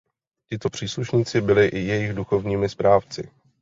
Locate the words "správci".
2.69-3.31